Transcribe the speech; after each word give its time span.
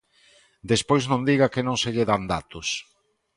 Despois 0.71 1.03
non 1.11 1.25
diga 1.29 1.51
que 1.53 1.65
non 1.67 1.77
se 1.81 1.89
lle 1.95 2.05
dan 2.11 2.23
datos. 2.33 2.67